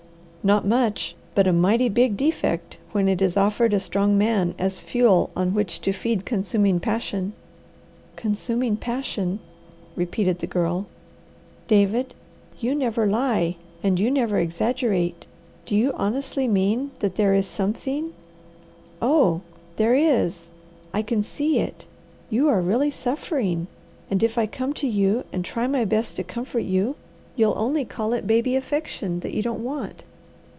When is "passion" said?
6.79-7.33, 8.75-9.37